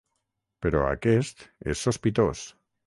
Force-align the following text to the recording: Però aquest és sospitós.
Però 0.65 0.81
aquest 0.87 1.47
és 1.75 1.87
sospitós. 1.91 2.47